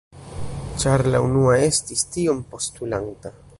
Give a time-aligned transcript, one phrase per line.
[0.83, 3.37] Ĉar la unua estis tiom postulanta.